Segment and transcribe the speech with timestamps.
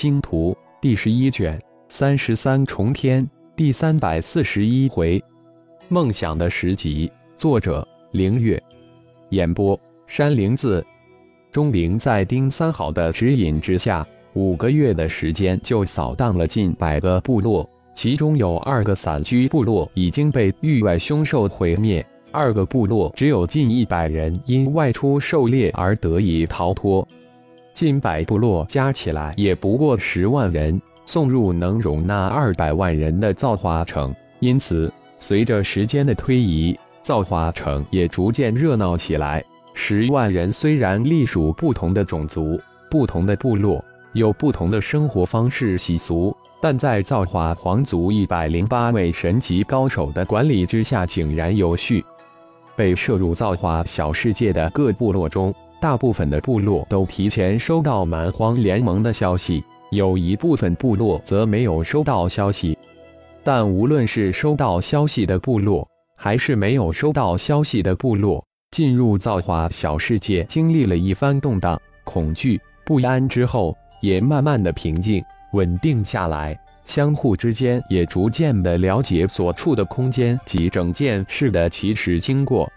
[0.00, 5.20] 星图第十一卷三十三重天第三百四十一回，
[5.88, 8.62] 梦想的十集，作者：凌月，
[9.30, 9.76] 演播：
[10.06, 10.86] 山灵子。
[11.50, 27.04] 钟灵在丁三好的指引之下，五个月的时间就扫荡了近百个部落，其中有二个散居部落已经被域外凶兽毁灭，二个部落只有近一百人因外出狩猎而得以逃脱。
[27.78, 34.12] 近百部落加起来也不过十万人，送入能容纳二百万人的造化城。
[34.40, 39.44] 因此，随着时间的推移，造化城也逐渐热闹起来。
[39.74, 52.04] 十万人虽然隶属不同的种族、不同的部落，有不同的生活方式习俗，但在造化皇族一百零八位神级高手的管理之下，井然有序。
[52.74, 55.54] 被摄入造化小世界的各部落中。
[55.80, 62.76] 大部分的部落都提前收到蛮荒联盟的消息，有一部分部落则没有收到消息。
[63.44, 76.58] 但无论是收到消息的部落，还是没有收到消息的部落，进入造化小世界，经历了一番动荡、恐惧、不安之后，也慢慢的平静、稳定下来。
[76.84, 82.70] 相互之间也逐渐的了解所处的空间及整件事的起始经过。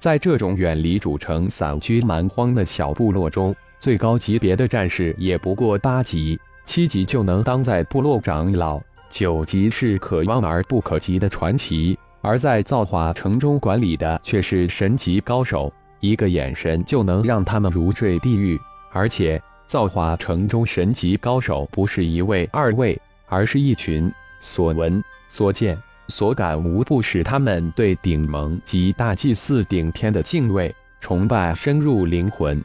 [0.00, 11.98] 在这种远离主城、散居蛮荒的小部落中，最高级别的战士也不过八级、七级就能当在部落长老，九级是可望而不可及的传奇。
[12.22, 18.58] 而在造化城中管理的却是神级高手，一个眼神就能让他们如坠地狱。
[18.92, 25.78] 而且，造化城中神级高手不是一位、二位，而是一群，所闻所见。
[26.10, 32.62] 所感无不使他们对顶盟及大祭司顶天的敬畏、崇拜深入灵魂。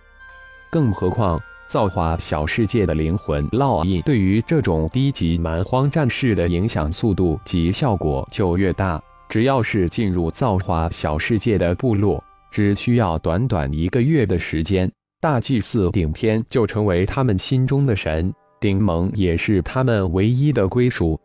[0.72, 9.02] 更何况造化小世界的灵魂烙印，对于这种低级蛮荒战士的影响速度及效果就越大。
[9.30, 14.90] 只要是进入造化小世界的部落，只需要短短一个月的时间，
[15.20, 21.20] 大祭司顶天就成为他们心中的神，顶盟也是他们唯一的归属。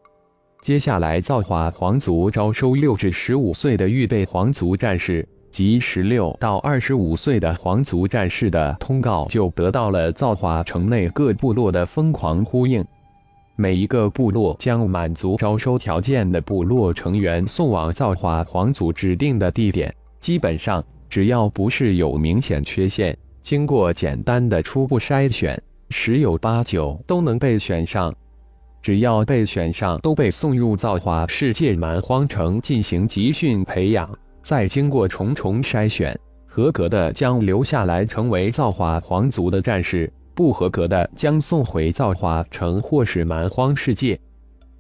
[0.63, 12.85] 接下来，造化皇族招收六至十五岁的预备皇族战士及十六到二十五岁的皇族战士的通告就得到了造化城内各部落的疯狂呼应。
[13.57, 19.95] 每一个部落将满足招收条件的部落成员送往造化皇族指定的地点。
[20.19, 28.15] 基本上，只要不是有明显缺陷，经过简单的初步筛选，十有八九都能被选上。
[28.83, 34.09] 只要被选上，都被送入造化世界蛮荒城进行集训培养，
[34.43, 44.19] 再经过重重筛选，合格的将留下来成为造化皇族的战士，不合格的将送回造化城或是蛮荒世界。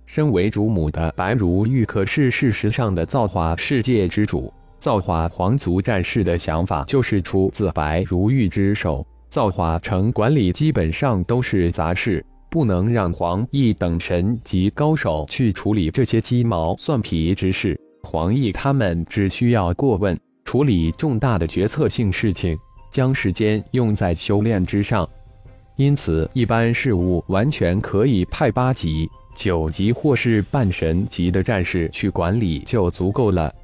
[0.07, 9.07] 身为主母的白如玉可是事实上的造化世界之主，造化皇族战士的想法就是出自白如玉之手。
[9.29, 12.25] 造化城管理基本上都是杂事。
[12.51, 22.59] 不能让黄奕等神级高手去处理这些鸡毛蒜皮之事，黄奕他们只需要过问、处理重大的决策性事情，
[22.91, 25.09] 将时间用在修炼之上。
[25.77, 33.55] 因此，一般事务完全可以派八级、九级或是半神级的战士去管理就足够了。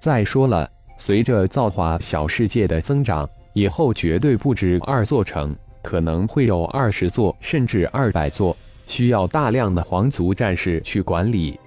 [0.00, 5.54] 再说了，随着造化小世界的增长，以后绝对不止二座城。
[5.82, 11.58] 可能会有二十座甚至二百座，需要大量的皇族战士去管理。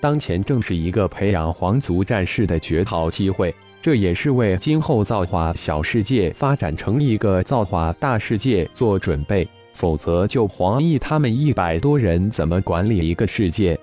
[0.00, 9.48] 当前正是一个培养皇族战士的绝好机会，这也是为今后造化小世界发展成一个造化大世界做准备。
[9.72, 13.78] 否则，就黄奕他们一百多人怎么管理一个世界？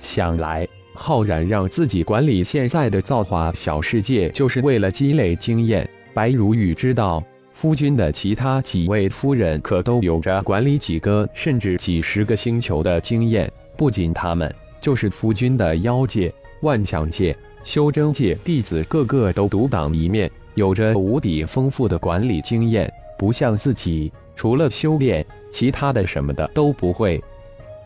[0.00, 5.88] 想来，浩然让自己管理现在的造化小世界，就是为了积累经验。
[6.14, 7.22] 白如玉知道。
[7.56, 17.34] 夫君的其他几位夫人可都有着管理几个甚至几十个星球的经验，不仅他们，就是夫君的妖界、万象界、
[17.64, 22.92] 修真界弟子，个个都独当一面，有着无比丰富的管理经验。
[23.18, 27.18] 不像自己，除了修炼，其他的什么的都不会。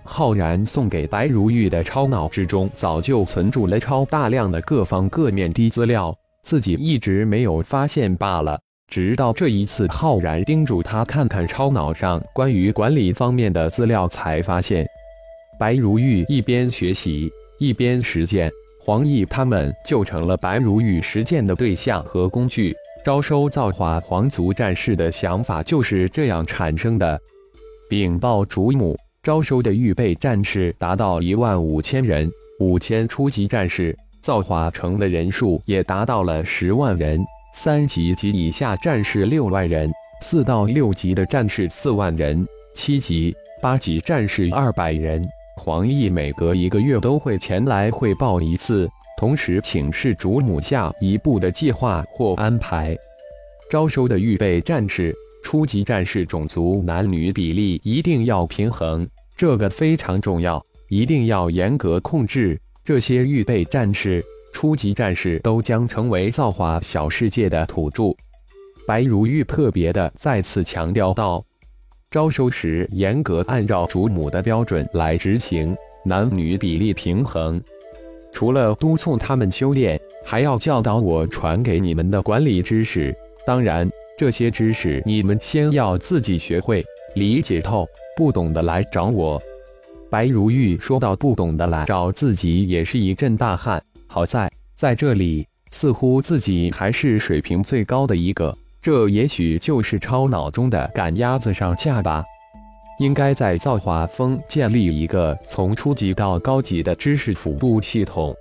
[0.03, 6.13] 浩然送给白如玉的超脑之中，早就存住了超大量的各方各面的资料，
[6.43, 8.59] 自己一直没有发现罢了。
[8.91, 14.85] 直到这一次，浩然叮嘱他看看超脑上关于管理方面的资料，才发现，
[15.61, 18.51] 白如玉一边学习一边实践，
[18.85, 22.75] 黄奕他们就成了白如玉实践的对象和工具。
[23.05, 27.19] 招收造化皇族战士的想法就是这样产生的。
[27.89, 33.97] 禀报主母，招收的预备战士达到一万五千人，五千初级战士。
[34.21, 37.19] 造化城的人数也达到了十万人，
[37.63, 39.93] 三级及以下战士六万人，
[40.23, 42.43] 四到六级的战士四万人，
[42.75, 45.23] 七级、八级战士二百人。
[45.59, 52.97] 黄奕每隔一个月都会前来汇报一次，同时请示主母下一步的计划或安排。
[53.71, 55.15] 招收的预备战士、
[55.45, 62.59] 初级战士种族男女比例一定要平衡，这个非常重要，一定要严格控制。
[62.83, 64.25] 这些预备战士、
[64.61, 68.15] 初级战士都将成为造化小世界的土著。
[68.87, 71.43] 白如玉特别的再次强调道
[72.13, 75.75] ：“招收时严格按照主母的标准来执行，
[76.05, 77.59] 男女比例平衡。
[78.35, 83.17] 除了督促他们修炼，还要教导我传给你们的管理知识。
[83.47, 86.85] 当然，这些知识你们先要自己学会、
[87.15, 89.41] 理解透，不懂的来找我。”
[90.11, 93.83] 白如玉说到：“不懂的来找自己，也是一阵大汗。
[94.13, 98.53] 好在在这里，似乎自己还是水平最高的一个。
[98.83, 102.25] 这也许就是超脑中的赶鸭子上架吧。
[102.99, 108.35] 应该在造化峰建立一个从初级到高级的知识辅助系统。”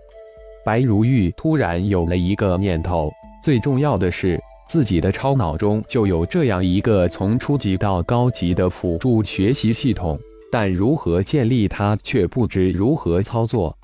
[0.65, 3.11] 白如玉突然有了一个念头：
[3.43, 10.19] 最重要的是，自己的超脑中就有这样一个从初级到高级的辅助学习系统。
[10.51, 13.77] 但如何建立它，却不知如何操作。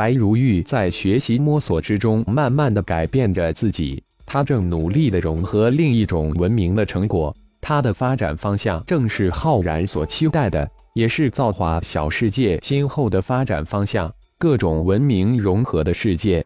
[0.00, 4.02] 白如玉在学习摸索之中，慢慢的改变着自己。
[4.24, 7.36] 他正努力的融合另一种文明的成果。
[7.60, 14.10] 他的发展方向正是浩然所期待的，也是造化小世界今后的发展方向——
[14.40, 16.42] 各种文明融合的世界。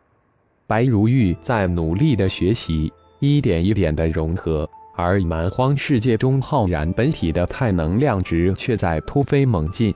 [0.66, 4.68] 白如玉在努力的学习，一点一点的融合。
[4.96, 9.94] 而蛮荒世界中浩然本体的太能量值却在突飞猛进。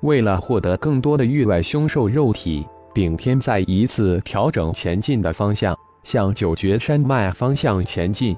[0.00, 8.36] 为了获得更多的域外凶兽肉体，顶天再一次调整前进的方向，向九绝山脉方向前进。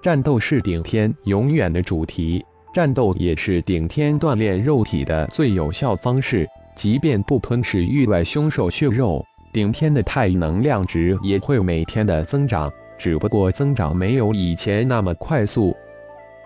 [0.00, 6.48] 战斗是顶天永远的主题，战斗也是顶天锻炼肉体的最有效方式。
[6.74, 12.72] 即便不吞噬域外凶兽血肉，顶天的太能量值也会每天的增长。
[12.96, 15.76] 只不过增长没有以前那么快速。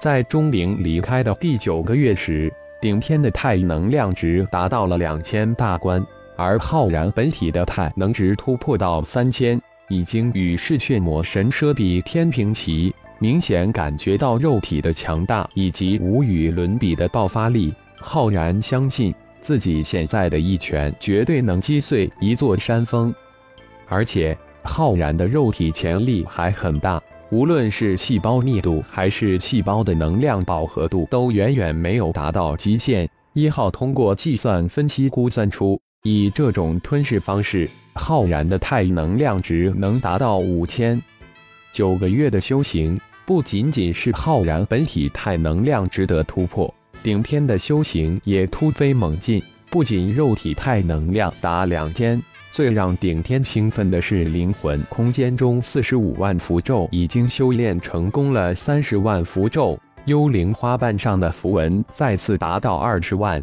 [0.01, 6.05] 在钟灵离开的第九个月时，顶天的太能量值达到了两千大关，
[6.39, 12.95] 而浩然本体的太能值突破到三千，已经与嗜血魔神奢比天平齐。
[13.19, 17.75] 明显感觉到肉体的强大以及无与伦比的爆发力。
[17.97, 23.13] 浩然相信自己现在的一拳绝对能击碎一座山峰，
[23.89, 24.39] 而且。
[24.65, 27.01] 浩然的肉体潜力还很大，
[27.31, 33.09] 无论是细胞密度还是细胞的能量饱和度，都远远没有达到极限。
[33.33, 41.01] 一号通过计算分析估算出，以这种吞噬方式，浩然的太能量值能达到五千。
[41.73, 46.73] 九个月的修行，不仅仅是浩然本体太能量值得突破，
[47.03, 52.23] 顶天的修行也突飞猛进，不仅肉体太能量达两千。
[52.53, 63.43] 最让顶天兴奋的是，灵魂空间中四十五万符咒已经修炼成功了三十万符咒，幽灵花瓣上的符文再次达到二十万。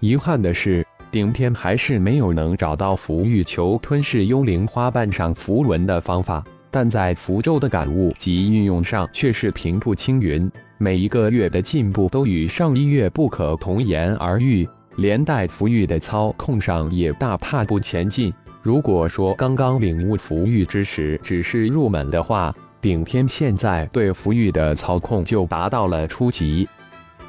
[0.00, 14.66] 遗憾的是，顶天还是没有能找到符玉球吞噬幽灵花瓣上符文的方法，但在符咒的感悟及运用上却是平步青云，每一个月的进步都与上一月不可同言而喻。
[14.96, 18.32] 连带符玉的操控上也大踏步前进。
[18.62, 26.66] 如果说刚刚领悟符玉之时只是入门的话，顶天现在对符玉的操控就达到了初级。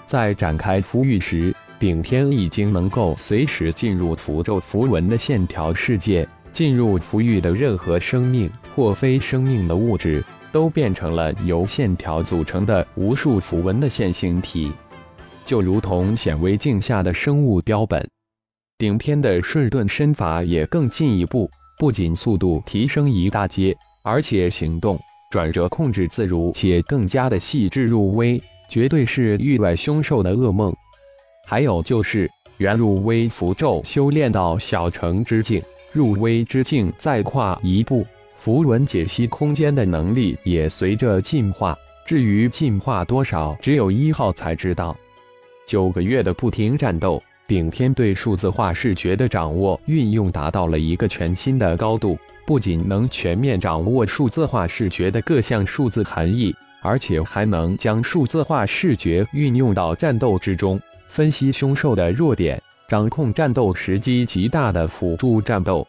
[0.08, 14.72] 在展开符玉时，顶天已经能够随时进入符咒符文的线条世界，进入符玉的任何生命或非生命的物质，都变成了由线条组成的无数符文的线形体。
[15.44, 18.10] 就如同显微镜下的生物标本，
[18.78, 23.76] 顶天的顺遁身法也更进一步，不仅速度提升一大截，
[24.06, 24.98] 而且行动
[25.30, 30.74] 转折控制自如，且更加的细致入微，绝对是域外凶兽的噩梦。
[31.46, 41.78] 还有就是元入微符咒修炼到小成之境，入微之境再跨一步，符文解析空间的能力也随着进化。
[42.06, 44.96] 至于进化多少，只有一号才知道。
[45.66, 52.18] 九个月的不停战斗，顶天对数字化视觉的掌握运用达到了一个全新的高度。
[52.46, 60.78] 不仅能全面掌握数字化视觉的各项数字含义，而且还能将数字化视觉运用到战斗之中。
[61.14, 65.88] 分析凶兽的弱点，掌控战斗时机极大的辅助战斗。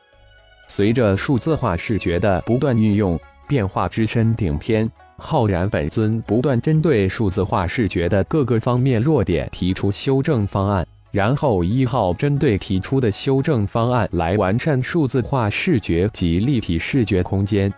[0.69, 17.73] 随着数字化视觉的不断运用，变化之深顶天浩然本尊不断针对数字化视觉的各个方面弱点提出修正方案，然后一号针对提出的修正方案来完善数字化视觉及立体视觉空间。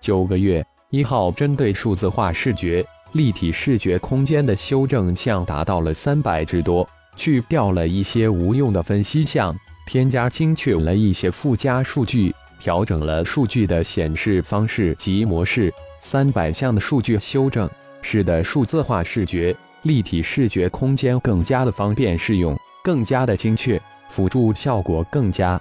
[0.00, 9.54] 九个月，一号针对数字化视觉、立体视觉空间的修正项达到了三百之多，去掉了一些无用的分析项。
[9.86, 15.72] 添加精确了一些附加数据，调整了数据的显示方式及模式。
[16.00, 17.68] 三百项的数据修正，
[18.00, 25.60] 使得数字化视觉、立体视觉空间更加的方便适用，更加的精确，辅助效果更佳。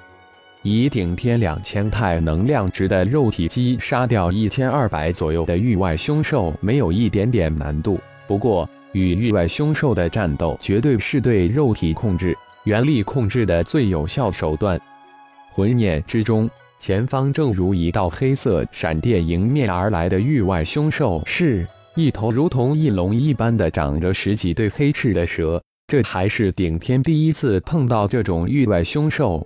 [0.63, 7.99] 以顶天两千太能量值的肉体击杀掉一千二百左右的域外凶兽，没有一点点难度。
[8.27, 12.37] 不过，与域外凶兽的战斗，绝对是对肉体控制。
[12.65, 14.79] 原力控制的最有效手段。
[15.51, 25.59] 魂念之中，前方正如一道黑色闪电迎面而来的域外凶兽，是一头如同翼龙一般的长着十几对黑翅的蛇。
[25.87, 29.43] 这还是顶天第一次碰到这种域外凶兽。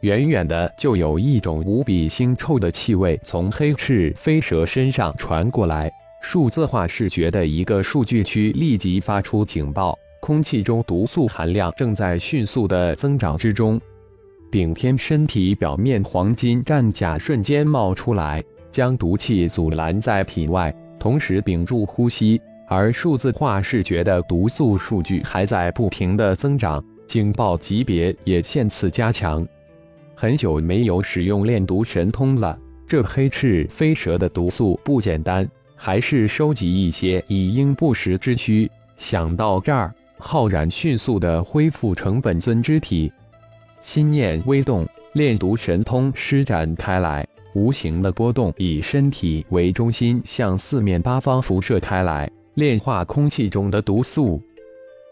[0.00, 5.90] 远远的就有一种无比腥臭的气味从黑翅飞蛇身上传过来。
[6.20, 9.96] 数字化视觉的一个数据区立即发出警报。
[10.20, 13.80] 空气中毒素含量正在迅速的增长之中，
[14.50, 22.40] 顶天身体表面黄金战甲瞬间冒出来，将毒气阻拦在体外，同时屏住呼吸。
[22.66, 29.46] 而数字化视觉的毒素数据还在不停的增长，警报级别也现次加强。
[30.20, 32.58] 很久没有使用炼毒神通了，
[32.88, 38.68] 这黑翅飞蛇的毒素不简单，还是收集一些以应不时之需。
[38.96, 39.94] 想到这儿。
[40.18, 43.12] 浩然迅速的恢复成本尊之体，
[43.80, 54.42] 心念微动，炼毒神通施展开来，无形的波动以身体为中心向四面八方辐射开来，炼化空气中的毒素。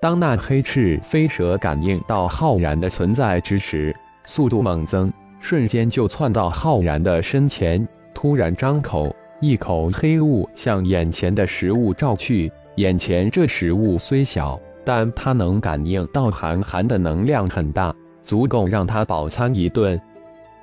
[0.02, 3.94] 当那黑翅飞蛇感应到浩然的存在之时，
[4.26, 12.52] 速度猛增，瞬间就窜到浩然的身前，突然张口，一口黑雾向眼前的食物照去。
[12.74, 14.60] 眼前这食物虽小。
[14.88, 17.92] 但他能感应到寒寒的能量很大，
[18.22, 20.00] 足够让他饱餐一顿。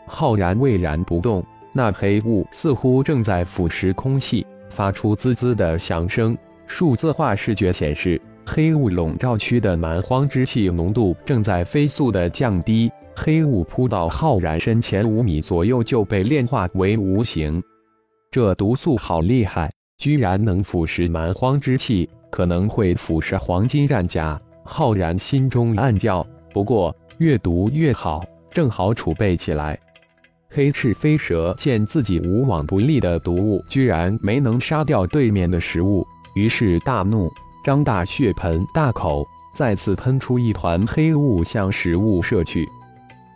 [0.07, 1.43] 浩然巍然不动，
[1.73, 6.37] 那黑雾似乎正在腐蚀空气，发出滋滋的响声。
[6.67, 12.89] 数字化视觉显示，黑雾笼罩区的蛮荒之气浓度正在飞速的降低。
[13.15, 17.61] 黑雾扑到浩然身前五米左右就被炼化为无形。
[18.31, 22.09] 这毒素好厉害，居然能腐蚀蛮荒之气。
[22.31, 26.25] 可能会腐蚀黄金战甲，浩然心中暗叫。
[26.51, 29.79] 不过越毒越好，正好储备起来。
[30.49, 36.03] 黑翅飞蛇见自己无往不利的毒物居然没能杀掉对面的食物，
[36.35, 37.31] 于是大怒，
[37.63, 39.23] 张大血盆大口，
[39.55, 42.67] 再次喷出一团黑雾向食物射去。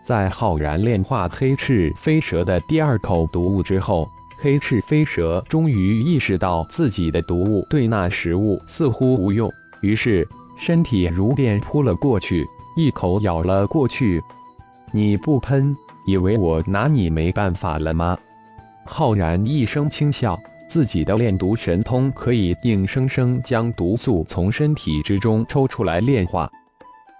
[0.08, 4.08] 在浩然炼化黑翅飞蛇的第二口毒物之后。
[4.40, 12.46] 黑翅飞蛇终于意识到自己的毒物对那食物似乎无用，于是身体如电扑了过去，
[12.76, 14.22] 一口咬了过去。
[14.92, 18.16] 你不喷，以为我拿你没办法了吗？
[18.86, 26.48] 浩然一声轻笑，自己的炼毒神通可以硬生生将毒素从身体之中抽出来炼化。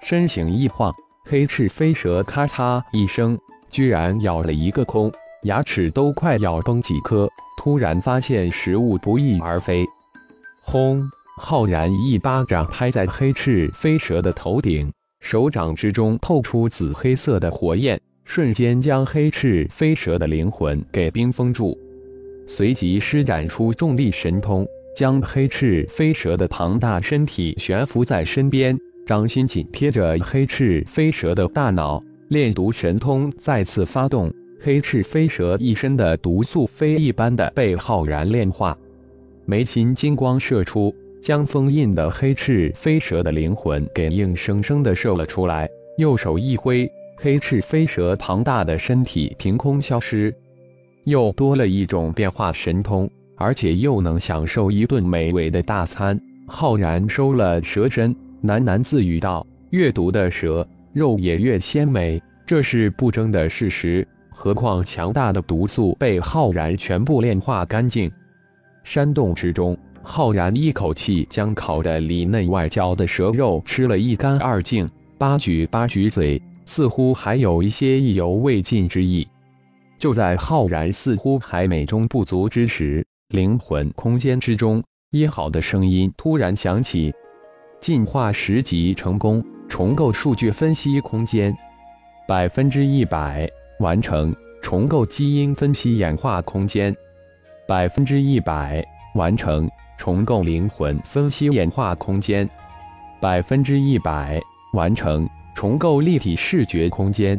[0.03, 0.94] 身形一晃，
[1.29, 3.38] 黑翅飞蛇咔嚓一声，
[3.69, 5.12] 居然咬了一个空。
[5.43, 9.86] 牙齿都快咬崩几颗，突然发现食物不翼而飞。
[10.62, 11.03] 轰！
[11.38, 21.77] 浩然一巴掌拍在黑翅飞蛇的头顶，手掌之中透出紫黑色的火焰，瞬间将黑翅飞蛇的灵魂给冰封住。
[22.48, 24.65] 随即施展出重力神通，
[24.96, 34.29] 将黑翅飞蛇的庞大身体悬浮在身边，掌心紧贴着黑翅飞蛇的大脑，炼毒神通再次发动。
[34.59, 38.77] 黑翅飞蛇一身的毒素飞一般的被浩然炼化，
[39.45, 45.69] 眉心金光射出，将封印的黑翅飞蛇的灵魂给硬生生的射了出来。
[45.97, 46.85] 右手一挥，
[47.15, 50.35] 黑翅飞蛇庞大的身体凭空消失，
[51.05, 56.19] 又多了一种变化神通，而且又能享受一顿美味的大餐。
[56.45, 58.13] 浩然收了蛇身，
[58.44, 68.12] 喃喃自语道：“越毒的蛇肉也越鲜美，这是不争的事实。”何况强大的毒素被浩然全部炼化干净。
[68.84, 79.27] 山洞之中，浩然一口气将烤的里嫩外焦的蛇肉吃了一干二净，八举八举嘴，似乎还有一些意犹未尽之意。
[79.98, 87.12] 就在浩然似乎还美中不足之时，灵魂空间之中，一号的声音突然响起
[87.79, 91.55] ：“进化十级成功，重构数据分析空间，
[92.27, 94.31] 百分之一百完成；
[94.62, 96.96] 重构基因分析演化空间，
[97.67, 102.48] 百分之一百完成。”重构灵魂分析演化空间，
[103.19, 104.39] 百分之一百
[104.74, 107.38] 完成；重构立体视觉空间，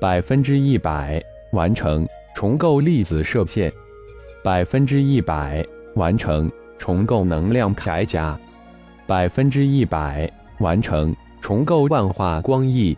[0.00, 2.04] 百分之一百完成；
[2.34, 3.72] 重构粒子射线，
[4.42, 8.36] 百分之一百完成；重构能量铠甲，
[9.06, 12.96] 百分之一百完成；重构万化光翼，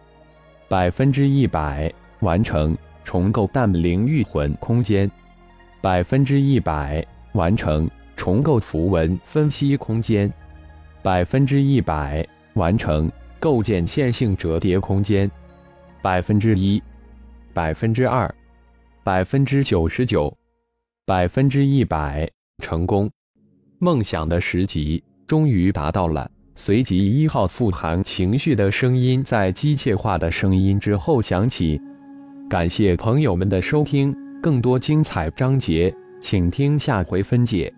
[0.69, 2.75] 百分之一百完成；
[3.05, 5.11] 重构淡灵御魂空间，
[5.81, 7.89] 百分之一百完成。
[8.17, 10.29] 重构符文分析空间，
[11.03, 15.31] 百分之一百完成；构建线性折叠空间，
[16.03, 16.83] 百分之一，
[17.55, 18.29] 百分之二，
[19.05, 20.37] 百分之九十九，
[21.07, 22.29] 百分之一百
[22.61, 23.09] 成功。
[23.79, 26.29] 梦想的十级终于达到了。
[26.57, 31.81] 随即，一号富含情绪的声音在机械化的声音之后响起。
[32.51, 37.73] 感谢朋友们的收听，更多精彩章节，请听下回分解。